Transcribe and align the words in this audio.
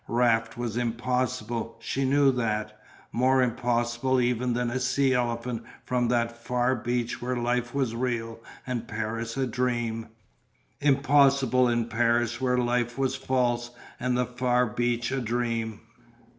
Raft 0.07 0.57
was 0.57 0.77
impossible. 0.77 1.75
She 1.79 2.05
knew 2.05 2.31
that. 2.31 2.79
More 3.11 3.43
impossible 3.43 4.19
even 4.19 4.53
than 4.53 4.71
a 4.71 4.79
sea 4.79 5.13
elephant 5.13 5.63
from 5.85 6.07
that 6.07 6.35
far 6.43 6.75
beach 6.75 7.21
where 7.21 7.35
life 7.37 7.75
was 7.75 7.93
real 7.93 8.39
and 8.65 8.87
Paris 8.87 9.37
a 9.37 9.45
dream. 9.45 10.07
Impossible 10.79 11.69
in 11.69 11.85
Paris 11.85 12.41
where 12.41 12.57
life 12.57 12.97
was 12.97 13.15
false 13.15 13.69
and 13.99 14.17
the 14.17 14.25
far 14.25 14.65
beach 14.65 15.11
a 15.11 15.21
dream. 15.21 15.81